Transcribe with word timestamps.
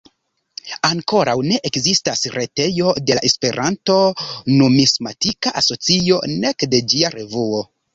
Ankoraŭ 0.87 1.35
ne 1.49 1.59
ekzistas 1.71 2.25
retejo 2.37 2.95
de 3.11 3.19
la 3.19 3.25
Esperanto-Numismatika 3.31 5.57
Asocio, 5.65 6.23
nek 6.39 6.71
de 6.77 6.83
ĝia 6.93 7.19
revuo. 7.21 7.67